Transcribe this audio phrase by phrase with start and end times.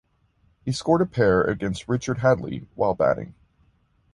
[0.65, 3.35] He scored a pair against Richard Hadlee while batting.